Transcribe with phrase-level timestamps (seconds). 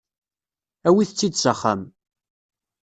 [0.87, 1.81] Awit-tt-id s axxam.